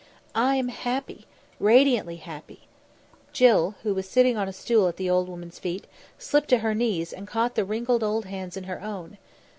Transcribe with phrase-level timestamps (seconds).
[0.33, 1.27] "I am happy,
[1.59, 2.61] radiantly happy."
[3.33, 5.85] Jill, who was sitting on a stool at the old woman's feet,
[6.17, 9.19] slipped to her knees and caught the wrinkled old hands in her own.